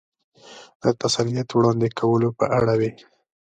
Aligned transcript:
د 0.81 0.83
تسلیت 1.01 1.49
وړاندې 1.51 1.87
کولو 1.99 2.29
په 2.39 2.45
اړه 2.59 2.73
وې. 2.79 2.91